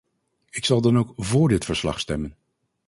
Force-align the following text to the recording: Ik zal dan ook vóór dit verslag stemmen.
Ik 0.49 0.65
zal 0.65 0.81
dan 0.81 0.97
ook 0.97 1.13
vóór 1.15 1.47
dit 1.49 1.65
verslag 1.65 1.99
stemmen. 1.99 2.35